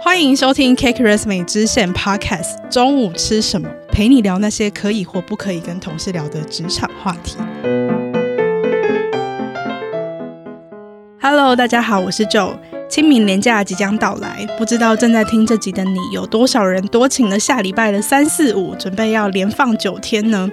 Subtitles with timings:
[0.00, 2.68] 欢迎收听 Cake Resume 支线 Podcast。
[2.68, 3.68] 中午吃什么？
[3.90, 7.36] 陪你聊那些可以或不可以跟同事聊的职场话题。
[11.20, 12.56] Hello，大家好，我是 Joe。
[12.88, 20.48] 清明连假即将到来，不知道正在听这集的你，有多少人多请了下礼拜的三四五，准备要连放九天呢？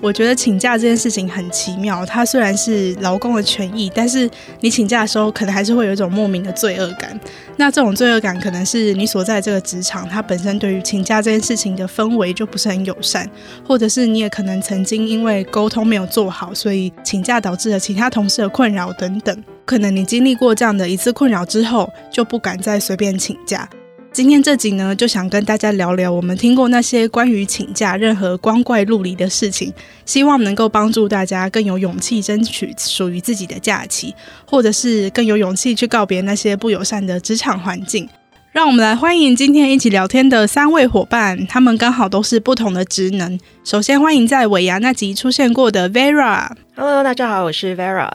[0.00, 4.30] 我觉得请假这件事情很奇妙，它虽然是劳工的权益，但是
[4.60, 7.18] 你请假的时候，可能还是会有一种莫名的罪恶感。
[7.56, 13.28] 那这种罪恶感，可能是你所在这个职场，它本身对于请假这件事情的氛围就不是很友善，
[13.66, 19.44] 或者是你也可能曾经因为沟通没有做好，所以请假导致了其他同事的困扰等等。
[19.64, 23.68] 可能你经历过这样的一次困扰之后，就不敢再随便请假。
[24.10, 29.72] 今天这集呢，就想跟大家聊聊我们听过那些关于请假任何光怪陆离的事情，
[30.04, 34.12] 希望能够帮助大家更有勇气争取属于自己的假期，
[34.44, 38.08] 或者是更有勇气去告别那些不友善的职场环境。
[38.50, 43.38] 让我们来欢迎今天一起聊天的三位伙伴，他们刚好都是不同的职能。
[43.62, 46.50] 首先欢迎在尾牙那集出现过的 Vera。
[46.74, 48.10] Hello，大家好，我是 Vera。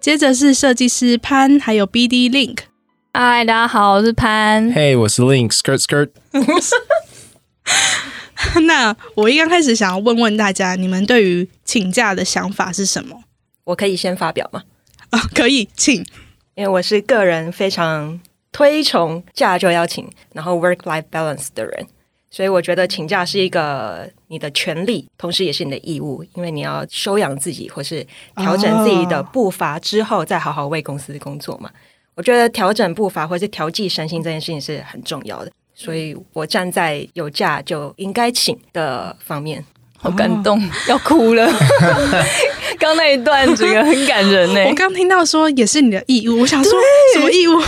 [0.00, 2.71] 接着是设计师潘，还有 BD Link。
[3.14, 4.72] 嗨，大家好，我是潘。
[4.72, 6.08] Hey，我是 Link，Skirt Skirt。
[8.66, 13.24] 那我一刚开始想要问问大家，你们对于请假的想法是什么？
[13.64, 14.62] 我可以先发表吗？
[15.10, 15.96] 啊，可以，请。
[16.54, 18.18] 因为我是个人非常
[18.50, 21.86] 推崇假就要请，然后 work life balance 的人，
[22.30, 31.70] 所以我觉得请假是一个你的权利，同时也是你的义务，因为你要休养自己，或是调整自己的步伐之后，再好好为公司工作嘛。
[32.14, 39.64] 我觉得调整步伐或是调剂身心这件事情是很重要的，所以我站在有假就应该请的方面。
[39.96, 41.48] 好感动，哦、要哭了。
[42.76, 44.60] 刚那一段这个很感人呢。
[44.68, 46.72] 我刚听到说也是你的义务，我想说
[47.14, 47.60] 什么义务？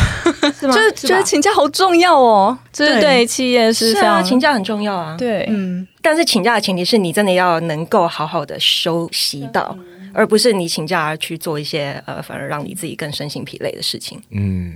[0.59, 0.75] 是吗？
[0.75, 5.15] 就是觉得请假好重要哦，这是对企业是，是啊，请假很重要啊。
[5.17, 9.79] 对，嗯，但是请假的前提是你真的要能够好好的休息到。
[10.15, 14.21] 而不是你请假而去做一些呃，反而让你自己更身心疲累的事情。
[14.31, 14.73] 嗯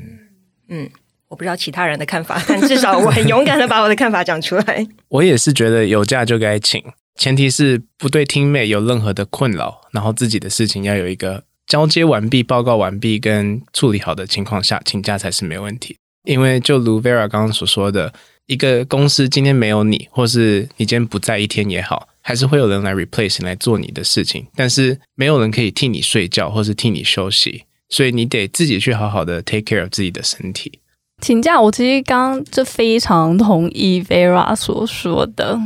[0.69, 0.91] 嗯，
[1.29, 4.87] 我不知道其他人的看法，但至少我很勇敢的把我的看法讲出来。
[5.09, 6.83] 我也是觉得有假就该请，
[7.15, 15.97] 前提是不对 teammate 有任何的困扰，然后自己的事情要有一个交接完毕、报告完毕跟处理好的情况下，请假才是没问题。
[16.25, 18.13] 因为就如 Vera 刚刚所说的，
[18.47, 22.09] 一个公司今天没有你，或是你今天不在一天也好。
[22.29, 30.79] 还是会有人来 replace 你来做你的事情，但是没有人可以替你睡觉或是替你休息，所以你得自己去好好的 take care of 自己的身体。
[31.23, 35.59] 请假，我其实刚刚就非常同意 Vera 所说的。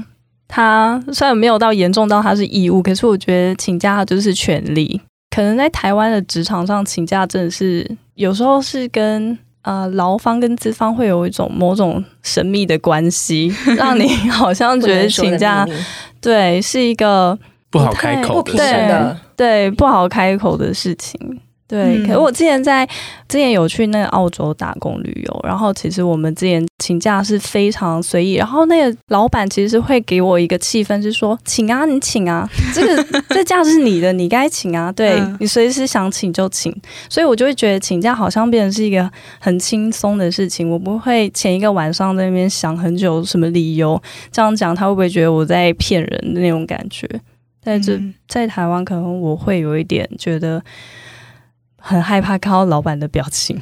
[0.47, 5.01] 他虽然没有到严重到他是义务，可是我觉得请假就是权利。
[5.34, 15.67] 可能在台湾的职场上，请假真的是有时候是跟呃劳方跟资方会有一种某种神秘的关系， 让你好像觉得请假。
[16.21, 17.37] 对，是一个
[17.71, 21.41] 不好开口的事情，对，不好开口的事情。
[21.72, 22.87] 对，可是我之前在
[23.27, 36.71] 之前有去那个澳洲打工旅游，然后其实我们之前请假是非常随意，然后那个老板其实会给我一个气氛，是说请啊，你请啊， 这个这假是你的，你该请啊， 对，你随时想请就请，
[37.09, 39.10] 所以我就会觉得请假好像变成是一个
[39.41, 43.99] 很轻松的事情，我不会前一个晚上在那边想很久什么理由，
[44.31, 47.09] 这样讲他会不会觉得我在骗人的那种感觉？
[47.62, 50.62] 在这在台湾可能我会有一点觉得。
[51.84, 53.60] 很害怕看到老板的表情，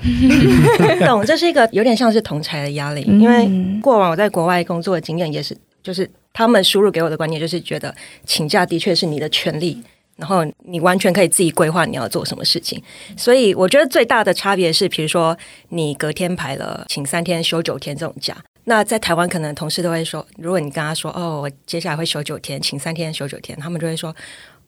[1.06, 3.48] 懂，这是一个有点像是同才的压力，因为
[3.80, 7.92] 过往我在国外工作的经验也是，就是他们输入给我的观念就是觉得
[8.26, 9.82] 请假的确是你的权利，
[10.16, 12.80] 然后你完全可以自己规划你要做什么事情，
[13.16, 15.36] 所以我觉得最大的差别是，比如说
[15.70, 24.14] 你隔天排了请三天休九天这种假，那在台湾可能同事都会说，如果你跟他说哦，我接下来会休九天，请三天休九天，他们就会说。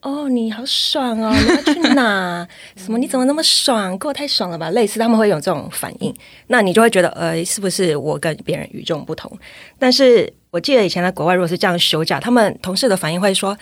[0.03, 1.33] 哦，你好爽哦！
[1.33, 2.47] 你要去哪？
[2.77, 2.99] 什么？
[2.99, 3.97] 你怎么那么爽？
[4.01, 4.69] 过太爽了吧？
[4.71, 6.13] 类似他们会有这种反应，
[6.49, 9.31] 那你就会觉得，呃，是不是我跟别人与众不同？
[9.79, 13.57] 但是我记得以前在国外，如果是这样休假，他们同事的反应会说。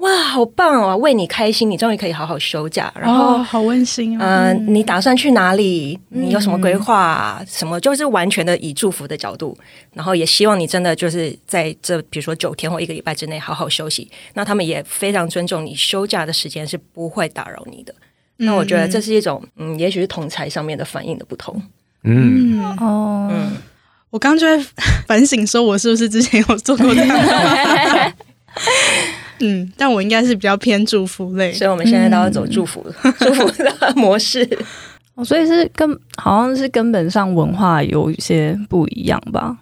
[0.00, 0.96] 哇，好棒哦！
[0.96, 2.90] 为你开心，你终于可以好好休假。
[2.98, 4.24] 然后，哦、好温馨哦。
[4.24, 5.98] 嗯、呃，你打算去哪里？
[6.08, 7.36] 你有什么规划？
[7.38, 9.54] 嗯、什么就是完全的以祝福的角度，
[9.92, 14.10] 然后也希望你真的就是在这，比如说九天或一个礼拜之内好好休息。
[14.32, 17.94] 那他们也非常尊重你休假的时间，是不会打扰你的。
[18.38, 21.62] 嗯、那我觉得这是一种，嗯，也许是同才上面的反应的不同。
[22.04, 23.52] 嗯，嗯哦，嗯，
[24.08, 24.64] 我刚就在
[25.06, 28.14] 反省，说我是不是之前有做过这样。
[29.40, 34.48] 嗯，但我应该是比较偏祝福类，所以我们现在都要走祝福、嗯、 祝福的模式。
[35.14, 39.56] 哦，所以是根好像是根本上文化有一些不一样吧？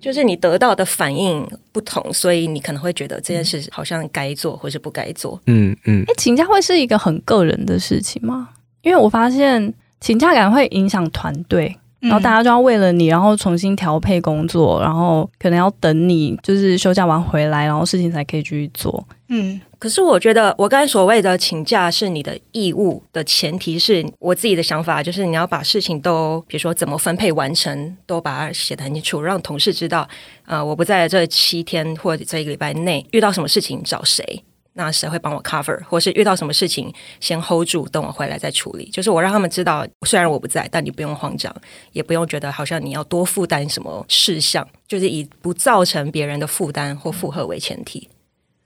[0.00, 5.40] 就是你得到的反应不同，所以你可能会觉得这件事好像该做或是不该做。
[5.46, 6.02] 嗯嗯。
[6.02, 8.50] 哎、嗯，请假会是一个很个人的事情吗？
[8.82, 11.76] 因为我发现请假感会影响团队。
[12.00, 19.02] 然后大家就要为了你，然后重新调配工作，然后可能要等你就是休假完回来，然后事情才可以继续做。
[19.28, 30.06] 嗯，可是我觉得我刚才所谓的请假是你的义务的前提是我自己的想法，就是你要把事情都，比如说怎么分配完成，都把它写得很清楚，让同事知道，
[30.44, 34.44] 呃，我不在这七天或者这一个礼拜内遇到什么事情找谁。
[34.78, 38.90] 那谁会帮我 cover，或是遇到什么事情先 hold 住，等我回来再处理。
[38.90, 41.54] 就是我让他们知道，虽然我不在，但你不用慌张，
[41.92, 48.06] 也不用觉得好像你要多负担什么事项，就是以不造成别人的负担或负荷为前提。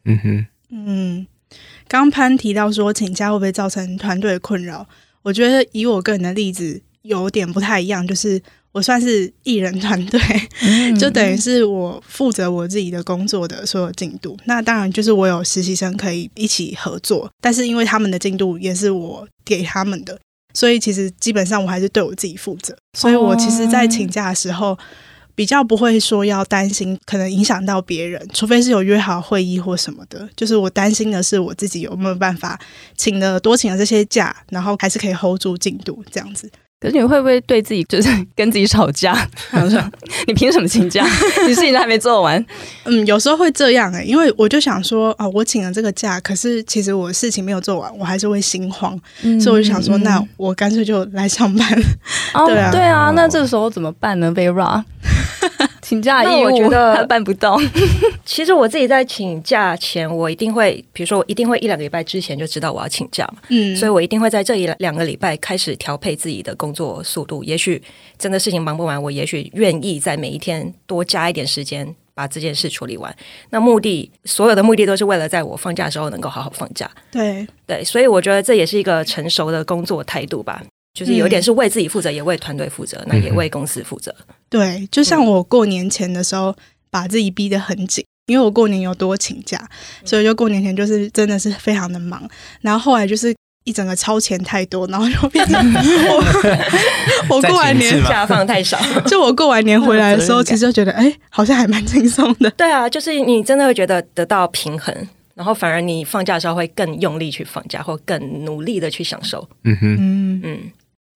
[0.04, 1.26] 嗯哼，嗯，
[1.86, 4.88] 刚潘提到说请假会不会造成团队的困扰？
[5.22, 8.42] 我觉得以我个人的例子有点不太一样，就是。
[8.72, 10.20] 我算是艺人团队，
[10.98, 14.36] 就等于是我负责我自己的工作的所有进度。
[14.44, 20.16] 那当然就是我有实习生可以一起合作，但是因为他们的进度也是我给他们的，
[20.54, 22.76] 所以其实基本上我还是对我自己负责。
[22.96, 24.78] 所以我其实，在请假的时候
[25.34, 30.28] 比较不会说要担心可能影响到别人，除非是有约好会议或什么的。
[30.36, 32.56] 就是我担心的是我自己有没有办法
[32.96, 36.48] 请了多请了这些假，然后还是可以 hold 住进度这样子。
[36.80, 39.12] 可是你会不会对自己就是跟自己吵架？
[39.52, 39.78] 然后说
[40.26, 41.06] 你凭什么请假？
[41.46, 42.42] 你事情都还没做完。
[42.84, 51.82] 嗯，有时候会这样哎、欸，因为我就想说啊，我请了这个假，可是其实我事情没有做完，我还是会心慌，嗯、所以我就想说，那我干脆就来上班。
[52.32, 54.32] 哦、 对啊，对啊，那这个时候怎么办呢？
[55.90, 57.60] 请假义务我觉得他 办不到。
[58.24, 67.42] 其实我自己在请假前，我一定会，比如说我一定会一两个礼拜之前就知道我要请假嘛，嗯，所以我一定会在这一两个礼拜开始调配自己的工作速度。
[67.42, 67.82] 也许
[68.16, 73.12] 真的事情忙不完，我也许愿意在每一天多加一点时间把这件事处理完。
[73.50, 76.88] 那目的，所有的目的都是为了在我放假的时候能够好好放假。
[77.10, 80.62] 对对，所以我觉得这也是一个成熟的工作态度吧。
[80.92, 84.14] 就是有点是为自己负责，嗯、也为团队负责，那也为公司负责。
[84.50, 86.54] 对，就像我过年前的时候，
[86.90, 89.56] 把自己逼得很紧，因为我过年有多请假，
[90.04, 92.28] 所以就过年前就是真的是非常的忙。
[92.60, 93.32] 然后后来就是
[93.64, 95.74] 一整个超前太多，然后就变成
[96.08, 96.24] 我
[97.36, 98.76] 我过完年假放太少。
[99.06, 102.50] 就我过完年回来的时候， 其实就觉得哎、欸，好像还蛮轻松的。
[102.50, 104.92] 对啊，就是你真的会觉得得到平衡，
[105.34, 109.48] 然后反而你放假的时候会更用力去放假，或更努力的去享受。
[109.62, 110.58] 嗯哼，嗯嗯。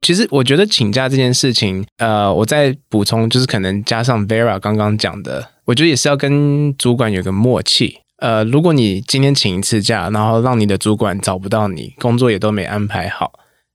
[0.01, 8.01] 其实我觉得请假这件事情，呃，我再补充，就是可能加上 Vera 刚刚讲的，我觉得也是要跟主管有个默契。
[8.19, 13.33] 呃，如果你今天请一次假，然后让你的主管找不到你，工作也都没安排好，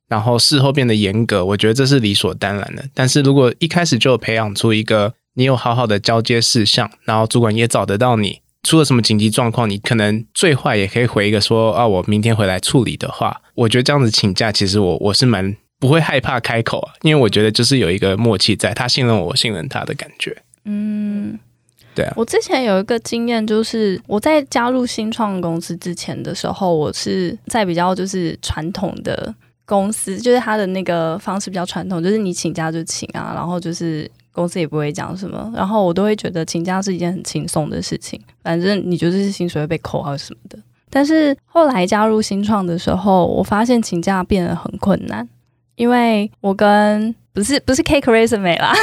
[0.08, 2.86] 然后事后变得严格，我觉得这是理所当然的。
[2.94, 15.56] 但是如果一开始就培养出一个你有好好的交接事项，然后主管也找得到你，出了什么紧急状况，你可能最坏也可以回一个说啊，我明天回来处理的话，我觉得这样子请假，其实我我是蛮。
[15.80, 20.36] 不会害怕开口啊，因为我觉得就是有一个默契在，他信任我，我信任他的感觉。
[20.66, 21.40] 嗯，
[21.96, 22.14] 对啊。
[22.18, 29.34] 我之前有一个经验，就是我在加入新创公司之前的时候，我是在比较就是传统的
[29.66, 40.60] 公司，就是他的那个方式比较传统，就是你请假就请啊，然后就是公司也不会讲什么，然后我都会觉得请假是一件很轻松的事情，反正你就是薪水会被扣还是什么的。
[40.90, 45.28] 但是后来加入新创的时候，我发现请假变得很困难。
[45.80, 48.74] 因为我跟不是不是 Cake Resume 啦，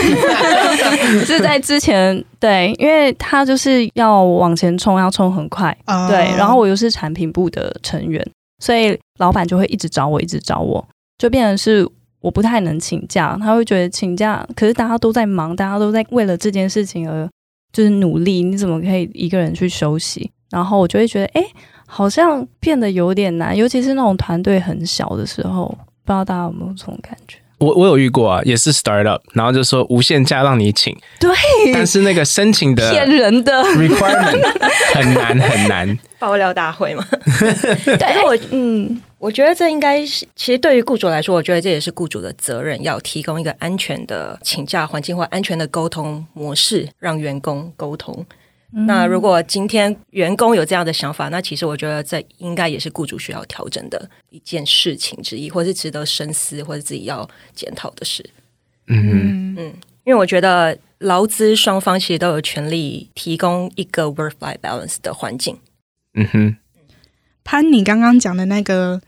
[1.26, 6.08] 是在之前对，因为他就是要往前冲，要冲很快，uh.
[6.08, 8.26] 对，然后我又是产品部的成员，
[8.60, 10.82] 所以老板就会一直找我，一直找我，
[11.18, 11.86] 就变成是
[12.22, 17.28] 我不太能请假，他会觉得请假，可是大家都在忙，大家都在为了这件事情而
[17.74, 20.30] 就是努力，你怎么可以一个人去休息？
[20.50, 21.44] 然后我就会觉得，哎，
[21.86, 25.76] 好像变得有点难，尤其是那种团队很小的时候。
[26.06, 27.38] 不知道大家有没有这种感觉？
[27.58, 31.30] 我我有遇过啊，也是 startup，然后就说无限假让你请，对，
[31.72, 34.42] 但是那个申请的骗人的 requirement
[34.94, 37.02] 很难很难，爆料大会嘛。
[37.98, 48.26] 对，我嗯，我觉得这应该是，其实对于雇主来说，我觉得这也是雇主的责任，要提供一个安全的请假环境或安全的沟通模式，让员工沟通。
[48.70, 58.28] 那如果今天员工有这样的想法，那其实我觉得这应该也是雇主需要调整的一件事情之一，或是值得深思，或者自己要检讨的事。
[58.88, 65.58] 嗯嗯，因为我觉得劳资双方其实都有权利提供一个 work-life balance 的环境。
[66.14, 66.56] 嗯哼，
[67.44, 69.00] 潘，你刚刚讲的那个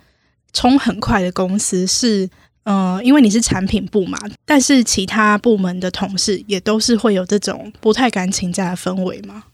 [0.53, 2.31] 冲很快的公司是。
[2.69, 9.45] 呃，因为你是产品部嘛，但是其他部门的同事也都是会有这种不太敢请假的氛围吗？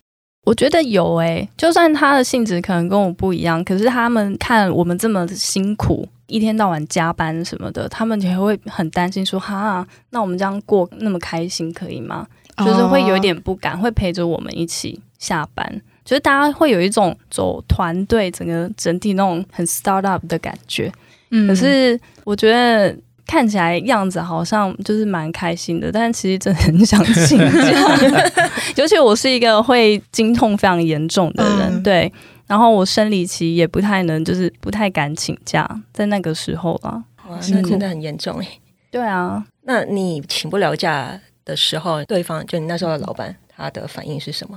[0.44, 12.26] 我觉得有诶、欸，就算他的性质可能跟我不一样，可是他们看我们这么辛苦，一天到晚加班什么的，他们也会很担心说，哈，那我们这样过那么开心可以吗？
[12.58, 20.92] 就是会有一点不敢，会陪着我们一起下班，就是大家会有一种走团队，整个整体那种很 start up 的感觉。
[21.30, 22.96] 嗯，可是我觉得。
[23.26, 28.20] 看起来样子好像就是蛮开心的，但是其实真的很想请假。
[28.76, 32.12] 尤其我是一个会经痛非常严重的人，嗯、对，
[32.46, 37.02] 然后我生理期也不太能，就是不太敢请假，在那个时候啦。
[37.26, 38.46] 哇，那真的很严重哎。
[38.90, 44.56] 对啊，那你请不了假的时候，对方就你那时候的老板，他的反应是什么？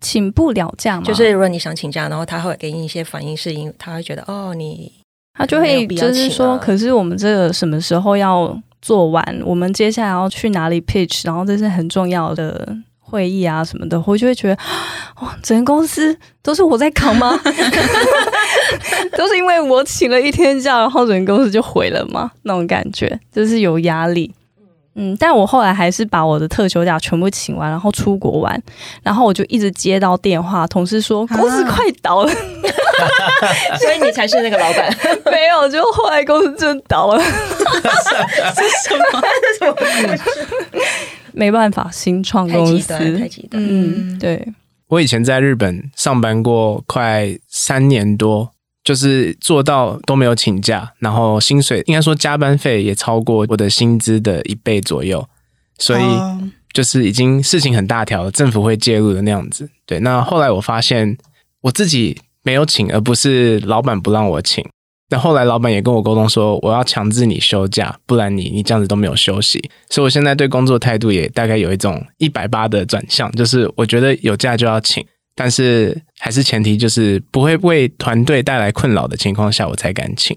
[0.00, 1.02] 请不了假吗？
[1.06, 4.90] 就是如果你想请假，然后他会给你一些反应，是因为他会觉得哦你。
[5.36, 9.22] 他就会就是说，可是我们这个什么时候要做完？
[9.44, 11.22] 我们接下来要去哪里 pitch？
[11.24, 14.58] 然后这是很重要的会议啊什么的，我就会觉得，
[15.20, 17.38] 哇，整个公司都是我在扛吗？
[19.16, 22.30] 都是因为我请了一天假，然后整个公司就毁了吗？
[22.42, 24.32] 那种感觉就是有压力。
[24.96, 28.60] 嗯，但我后来还是把我的特休假全部请完，然后出国玩，
[29.02, 32.32] 然后我就一直接到电话，同事说公司快倒了。
[33.78, 34.90] 所以你才是那个老板？
[35.26, 37.22] 没有，就后来公司真倒了。
[37.22, 37.30] 是
[38.88, 39.22] 什么？
[39.52, 40.82] 是什么？
[41.32, 43.62] 没办法，新创公司，太极端。
[43.62, 44.46] 嗯，对。
[44.88, 48.52] 我以前在日本上班过快三年多，
[48.86, 55.28] 就是做到都没有请假，然后薪水应该说加班费也超过我的薪资的一倍左右，
[55.78, 56.02] 所以
[56.72, 59.68] 就是已经事情很大条了，政府会介入的那样子。
[59.84, 61.18] 对，那后来我发现
[61.60, 62.16] 我自己。
[62.46, 64.64] 没有请，而不是老板不让我请。
[65.08, 69.58] 但后来老板也跟我沟通说，我要强制你休假，不然你你这样子都没有休息。
[69.90, 75.04] 所以我现在对工作态度也大概有一种一百八的转向，就是我觉得有假就要请，
[75.36, 80.36] 但是还是前提就是不会为团队带来困扰的情况下，我才敢请。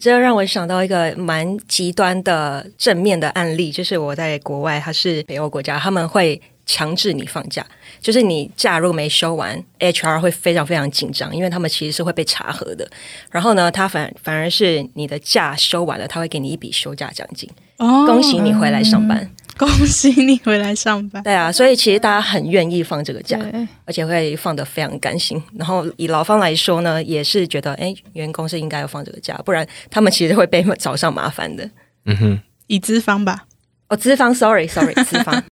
[0.00, 6.40] 这让我想到一个蛮极端的正面的案例，就是我在国外，它是北欧国家，他们会。
[6.70, 7.64] 强制你放假，
[7.98, 12.86] 就是你假如没休完，HR 会非常非常紧张，因为他们其实是会被查核的。
[13.30, 17.48] 然后呢，他反反而是你的假休完了，他会给你一笔休假奖金。
[17.78, 19.30] 哦，恭喜你回来上班，
[19.66, 21.22] 恭喜你回来上班。
[21.22, 23.38] 对啊，所以其实大家很愿意放这个假，
[23.84, 25.42] 而且会放的非常甘心。
[25.56, 31.68] 然后以劳方来说呢，也是觉得，哎，员工是应该要放这个假，不然他们其实会被找上麻烦的。
[32.04, 33.46] 嗯哼，以资方吧，
[33.88, 35.42] 哦，资方，sorry，sorry， 资方。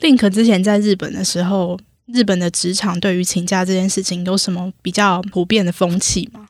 [0.00, 6.48] Link 之前在日本的时候，日本的职场对于请假这件事情有什么比较普遍的风气吗？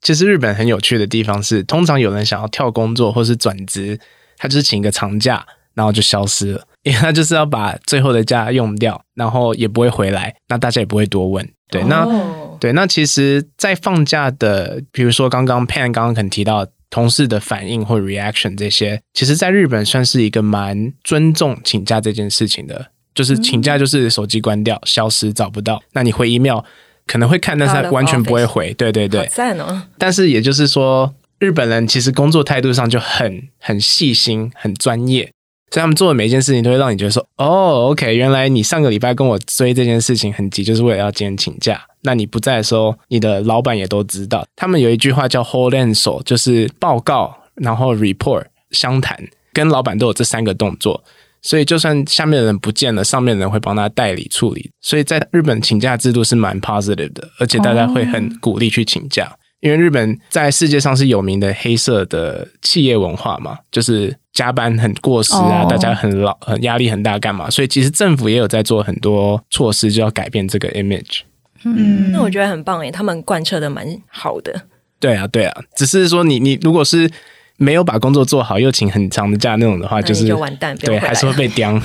[0.00, 3.98] 其实日本很有趣的地方是，通常有人想要跳工作或是转职，
[4.36, 5.44] 他就是请一个长假，
[5.74, 11.48] 然后就消失了， 因为他就是要把最后的假用掉，然后也不会回来，那大家也不会多问。
[11.70, 16.66] 对，那、哦、对，那其实，在放假的，比如说刚刚 Pan 刚刚可能提到。
[16.90, 22.92] 同事的反应或 reaction 这些，其实在日本算是一个蛮尊重请假这件事情的。
[23.12, 25.82] 就是请假就是手机关掉、消失、找不到。
[25.94, 26.60] 那你回 email
[27.04, 28.72] 可能会看，但是完全不会回。
[28.74, 29.82] 对对对，赞哦。
[29.98, 35.32] 但是也就是说，日本人其实工作态度上就很很细心、很专业。
[35.74, 41.84] 所以他们做的每一件事情都会让你觉得说，哦，OK，原来你上个礼拜跟我追这件事情很急，就是为了要今天请假。
[42.02, 44.46] 那你不在的时候，你的老板也都知道。
[44.54, 49.18] 他们有一句话叫 “hold and so”，就是报告，然后 report 相谈，
[49.52, 51.02] 跟老板都有这三个动作。
[51.42, 54.70] 所以就算下面的人不见了，上面的人会帮他代理处理。
[54.80, 59.36] 所以在日本请假制度是蛮 positive 的，而且大家会很鼓励去请假。
[59.64, 65.70] 因为日本在世界上是有名的黑色的企业文化嘛，就是加班很过时啊，oh.
[65.70, 67.48] 大家很老，很压力很大，干嘛？
[67.48, 71.20] 所以其实政府也有在做很多措施，就要改变这个 image。
[71.64, 74.54] 嗯，那我觉得很棒诶，他们贯彻的蛮好的。
[75.00, 77.10] 对啊，对啊，只是说你你如果是
[77.56, 81.80] 没有把工作做好，又请很长的假那种的话，就是就完蛋，对，还是会被 刁。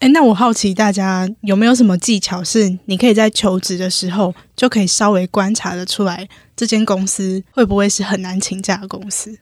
[0.00, 9.36] 哎，那我好奇大家有没有什么技巧，是你可以在求职的时候就可以稍微观察得出来，这间公司会不会是很难请假的公司？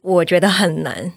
[0.00, 1.12] 我觉得很难，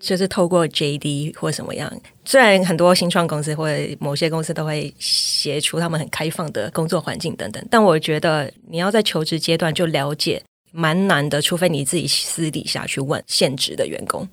[0.00, 1.92] 就是透过 JD 或什么样。
[2.24, 14.26] 虽然很多新创公司或者某些公司都会写出他们很开放的工作环境等等，但我觉得你要在求职阶段就了解蛮难的，除非你自己私底下去问现职的员工。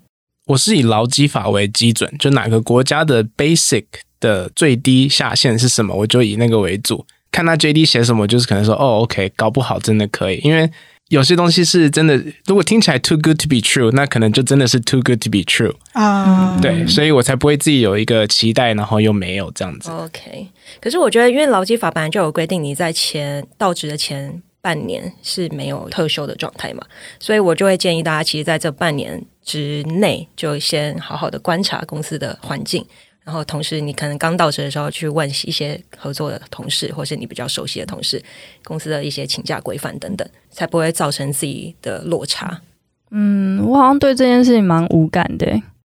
[0.50, 3.86] 我是以劳基法为基准，就哪个国家的 basic
[4.20, 7.06] 的最低下限是什么，我就以那个为主。
[7.32, 10.38] 看他 JD 写什么，就是可能说哦，OK，搞不好真的可以。
[10.44, 10.68] 因为
[11.10, 16.58] 有些东西是真的，如果听起来 too good to be true，那可能就真的是 too good to be true 啊。
[16.58, 19.92] Uh, 对，所以我才不会自己有一个期待，然后又没有这样子。
[19.92, 20.48] OK，
[20.82, 26.84] 可是我觉得，因为劳基法本来就有规定，你在前到职的前半年是没有特休的状态嘛，
[27.20, 32.86] 所以我就会建议大家，其实在这半年之内，就先好好的观察公司的环境。
[33.24, 38.22] 然后，同时，你可能刚到职的时候去问一些合作的同事，或是你比较熟悉的同事，
[38.64, 42.62] 公司的一些请假规范等等，才不会造成自己的落差。
[43.10, 45.48] 嗯，我好像对这件事情蛮无感的。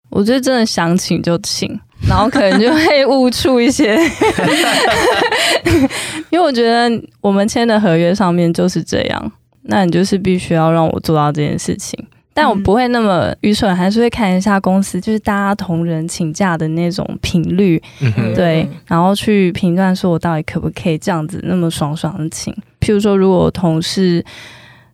[0.10, 1.70] 我觉得真的想请就请，
[2.08, 3.96] 然后可能就会误触一些，
[6.30, 6.90] 因为我觉得
[7.22, 9.32] 我们签的合约上面就是这样，
[9.64, 12.04] 那你就是必须要让我做到这件事情。
[12.42, 22.54] 但我不会那么愚蠢，还是会看一下公司，就是大家同仁请假的那种频率，嗯、对，然后去评断说我到底可不可以这样子那么爽爽的请。
[22.80, 24.24] 譬如说，如果同事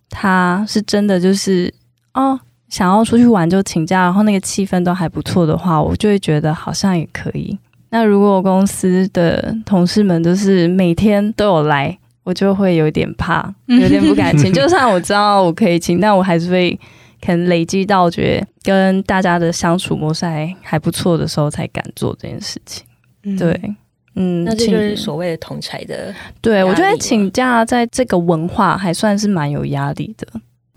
[0.09, 1.71] 他是真的就是
[2.15, 7.55] 哦想要出去玩就请假，然后那个气氛都还不错的话，我就会觉得好像也可以。
[7.91, 14.51] 那如果公司的同事们都是每天都有来，我就会有点怕，有点不敢请。
[14.51, 16.79] 就算我知道我可以请，但我还是会。
[17.25, 22.85] 可能累积到觉得跟大家的相处模式还还不错的时候，才敢做这件事情。
[23.23, 23.75] 嗯、对，
[24.15, 26.13] 嗯，那这就是所谓的同才的。
[26.41, 30.27] 对，我觉得请假在这个文化还算是蛮有压力的。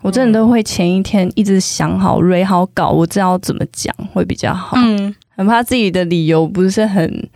[0.00, 4.76] 我真的都会前一天一直想好、蕊好稿，我知道怎么讲会比较好。
[4.76, 7.28] 嗯，很怕自己的理由不是很。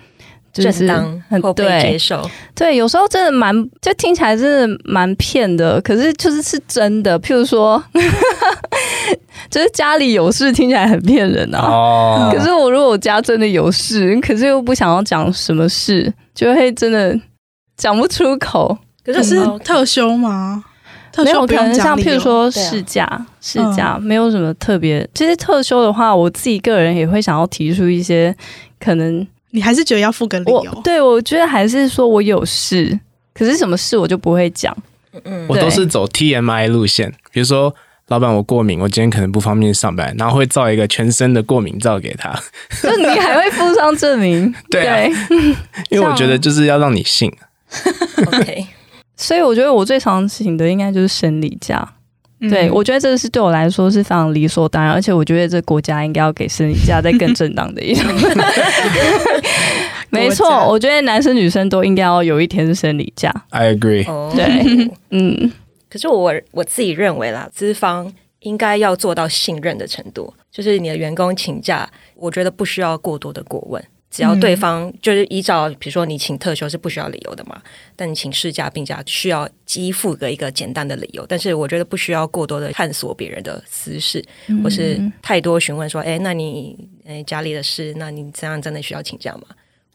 [0.52, 0.86] 就是
[1.28, 2.22] 很对，接受
[2.54, 7.18] 对，有时候真的蛮，就听起来真的蛮骗的，可是就是是真的。
[7.20, 7.82] 譬如说，
[9.50, 11.58] 就是家里有事，听起来很骗人啊。
[11.58, 12.30] 哦。
[12.30, 17.18] 可是我如果我家真的有事，可是又不想要讲什么事，就会真的
[17.78, 18.76] 讲不出口。
[19.02, 20.62] 可是是特休吗？
[21.12, 25.08] 特休可能像譬如说事假，事假没有什么特别。
[25.14, 28.36] 其实特休的话，我自己个人也会想要提出一些
[28.78, 29.26] 可能。
[29.52, 30.80] 你还是觉得要付个理由？
[30.82, 32.98] 对，我觉得还是说我有事，
[33.32, 34.76] 可是什么事我就不会讲。
[35.24, 37.74] 嗯，我都是走 TMI 路线，比如说
[38.08, 42.32] 老板我过敏，我今天可能不方便上班，然后会照一个全身的过敏照给他。
[42.82, 44.52] 就你还会附上证明？
[44.70, 45.12] 对，
[45.90, 47.30] 因为我觉得就是要让你信。
[48.26, 48.66] OK，
[49.16, 51.86] 所以我觉得我最常请的应该就是生理假。
[52.50, 58.04] 对，我觉得这个是对我来说是非常理所当然，而且我觉得这国家应该要给生理假再更正当的一种。
[60.10, 63.32] 没错，我觉得男生女生都应该要有一天是生理假。
[63.50, 64.04] I agree。
[64.34, 65.52] 对， 嗯。
[65.88, 73.82] 可是我我自己认为啦，资方应该要做到信任的程度，就是你的员工请假，我觉得不需要过多的过问。
[74.12, 77.58] 只要对方就是依照，比如说你请特休是不需要理由的嘛，
[77.96, 81.24] 但你请事假、病假需要给付个一个简单的理由。
[81.26, 84.22] 但是我觉得不需要过多的探索别人的私事，
[84.62, 89.44] 或是太多询问说，哎，那你哎家里的事，那你这样真的需要请假吗？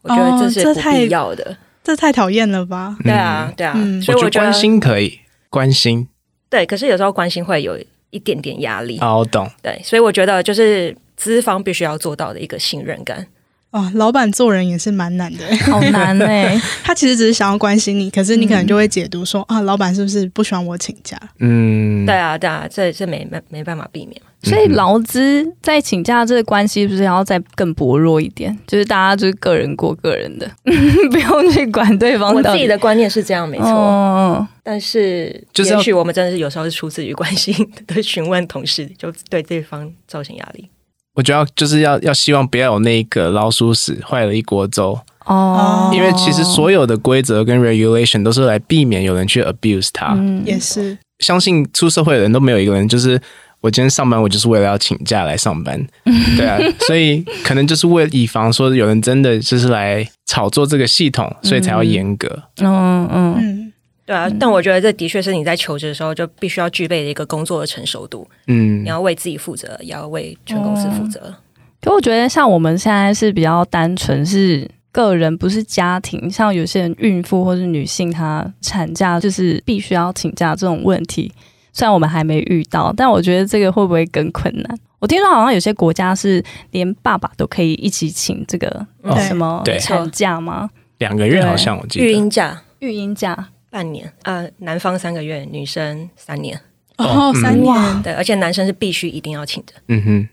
[0.02, 2.96] 我觉得这是不必要的，哦、这，太这太讨厌了吧？
[3.04, 6.08] 对啊，对啊，嗯、所以我觉得关心可以关心，
[6.50, 7.78] 对，可是有时候关心会有
[8.10, 8.98] 一点点压力。
[9.00, 9.48] 哦，我懂。
[9.62, 13.24] 对，所以我觉得就是资方必须要做到的一个信任感。
[13.70, 16.58] 哦，老板做人也是蛮难的， 好难哎！
[16.82, 21.18] 他其实只是想要关心你，可是你可能就会解读说、嗯、啊，老板是不是不喜欢我请假？
[21.40, 24.20] 嗯，对啊，对啊，这这没没没办法避免。
[24.42, 28.56] 所以劳资在请假这个关系，是不是要再更薄弱一点？
[28.66, 30.48] 就是大家就是个人过个人的，
[31.10, 32.32] 不用去管对方。
[32.34, 33.66] 我自己的观念是这样，没错。
[33.68, 37.54] 哦、但是，就是也许我们真的是有时候是出自于关心
[37.86, 40.70] 的询问同事，就对对方造成压力。
[41.18, 50.14] 我觉得就是要要希望不要有那一个老鼠屎坏了一锅粥哦，因为其实所有的规则跟 regulation 都是来避免有人去 abuse 它。
[50.16, 50.96] 嗯，也是。
[51.18, 53.20] 相信出社会的人都没有一个人就是
[53.60, 55.84] 我今天上班我就是为了要请假来上班，
[56.36, 62.44] 对啊，所以可能就是为了以防说有人真的就是来炒作这个系统，所以才要严格。
[62.60, 63.67] 嗯嗯嗯。
[64.08, 68.26] 对啊，但我觉得这的确是你在求职的时候就必须要具备的一个工作的成熟度。
[68.46, 71.34] 嗯，你要为自己负责，也要为全公司负责。
[71.82, 76.30] 可我觉得像我们现在是比较单纯，是个人，不是家庭。
[76.30, 81.30] 像有些人孕妇或是女性，她产假就是必须要请假这种问题，
[81.74, 84.78] 虽然我们还没遇到，但我觉得这个会不会更困难？
[85.00, 88.86] 我听说好像有些国家是连爸爸都可以一起请这个
[89.18, 90.70] 什么产假吗？
[90.96, 93.50] 两个月好像我记得育婴假，育婴假。
[93.70, 96.58] 半年，呃，男方三个月，女生三年。
[96.96, 99.72] 哦，三年，对，而且男生是必须一定要请的。
[99.86, 100.28] 嗯哼，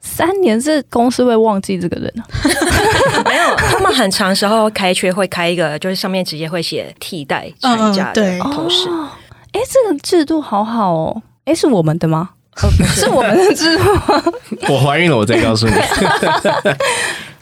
[0.00, 2.22] 三年是公司会忘记这个人啊？
[3.26, 8.88] 没有，他们很长时候开缺会开一个，就是上面直接会写替代产假的同事。
[9.52, 12.30] 哎，这个制度好好哦，哎，是我们的吗？
[12.94, 14.22] 是我们的制度吗？
[14.68, 15.72] 我怀孕了，我再告诉你。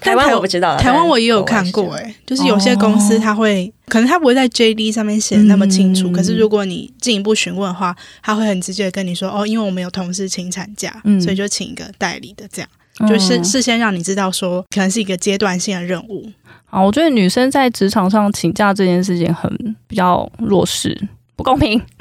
[0.01, 12.69] 台湾我不知道，台湾我也有看过，哎，就是有些公司他会，可能他不会在 JD 上面写的那么清楚，可是如果你进一步询问的话，他会很直接的跟你说，哦，因为我们有同事请产假，所以就请一个代理的，这样
[13.09, 16.27] 就是事先让你知道说，可能是一个阶段性的任务。
[16.71, 19.51] 啊，我觉得女生在职场上请假这件事情很
[19.87, 20.99] 比较弱势。
[21.35, 21.81] 不公平，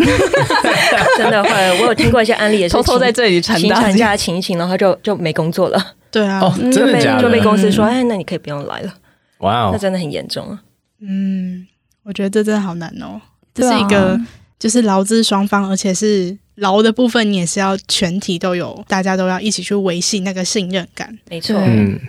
[1.17, 1.49] 真的会。
[1.79, 5.81] 我有听过一些案例，也是偷偷在这里请产假，请一请，然后就就没工作了。
[6.11, 7.23] 对啊，哦，真的假的？
[7.23, 8.93] 就被公司说，哎，那你可以不用来了。
[9.39, 10.61] 哇哦，那真的很严重啊。
[10.99, 11.65] 嗯，
[12.03, 13.21] 我觉得这真的好难哦。
[13.53, 14.19] 这是一个，
[14.57, 21.17] 就是劳资双方，而且是劳的部分，你也是要全体都有，大家都要一起去维系那个信任感。
[21.29, 21.99] 没错，嗯，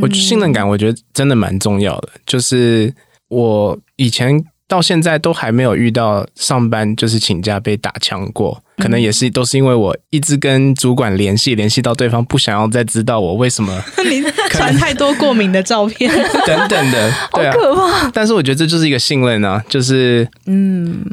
[0.00, 2.08] 我信任感，我觉得真的蛮重要的。
[2.26, 2.94] 就是
[3.28, 4.44] 我以前。
[4.72, 13.70] 到现在都还没有遇到上班就是请假被打枪过，可能也是都是因为我一直跟主管联系，联系到对方不想要再知道我为什么
[14.08, 16.10] 你传太多过敏的照片。
[16.46, 18.10] 等等的，对啊，可怕。
[18.14, 21.04] 但是我觉得这就是一个信任啊，就是嗯，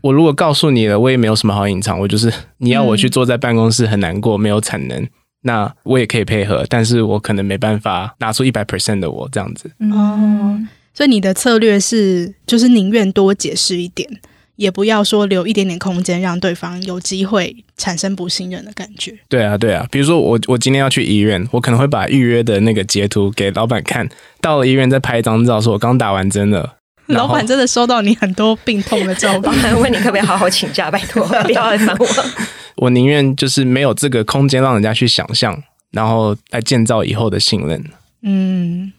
[0.00, 5.04] 我如果告诉你了，我也没有什么好隐藏，我就是你要我去坐在办公室很难过，没有产能，
[5.42, 9.68] 那我也可以配合，但是我可能没办法拿出一百 percent 的我这样子。
[9.92, 10.56] 哦。
[10.94, 14.08] 所以你的策略是，就是宁愿多解释一点，
[14.56, 19.18] 也不要说留一点点空间，让对方有机会产生不信任的感觉。
[19.28, 19.86] 对啊，对啊。
[19.90, 24.06] 比如说我我今天要去医院，我可能会把预约的那个截图给老板看，
[24.40, 26.76] 到了医院再拍一张照，说我刚打完针了。
[27.08, 32.06] 老板真的收到你很多病痛的照片， 问你可不可以好好请假，拜托不要来烦我。
[32.76, 37.84] 我宁愿就是没有这个空间让人家去想象，然后来建造以后的信任。
[38.22, 38.92] 嗯。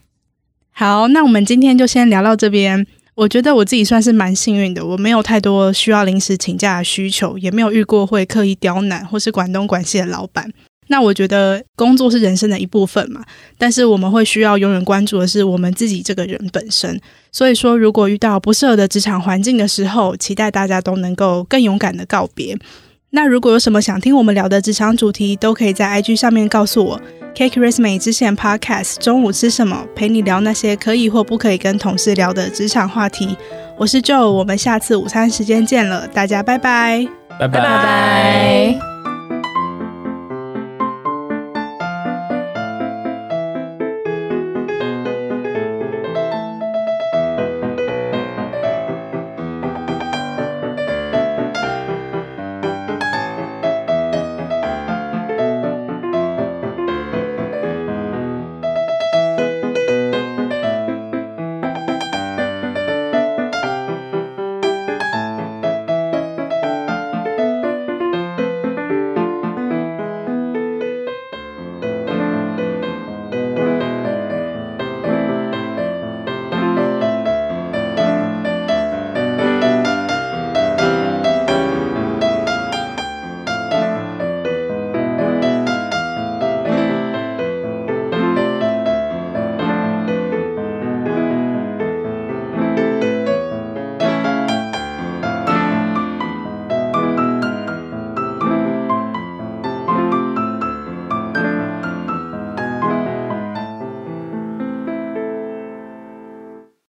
[0.75, 2.85] 好，那我们今天就先聊到这边。
[3.15, 10.51] 我觉得我自己算是蛮幸运的，我没有太多需要临时请假的需求，也没有遇过会刻意刁难或是管东管西的老板。
[10.87, 13.23] 那我觉得工作是人生的一部分嘛，
[13.57, 16.99] 但是我们会需要永远关注的是我们自己这个人本身。
[17.31, 22.57] 所以说，如果遇到不适合的职场环境的时候，期待大家都能够更勇敢的告别。
[23.15, 26.99] 那如果有什么想听我们聊的职场主题，都可以在 IG 上面告诉我。
[27.35, 29.85] Cake Resume 之前 Podcast 中午吃什么？
[29.95, 33.37] 陪你聊那些可以或不可以跟同事聊的职场话题。
[33.77, 37.07] 我是 Joe，我们下次午餐时间见了，大家拜拜，
[37.39, 37.59] 拜拜拜。
[37.59, 38.92] 拜拜。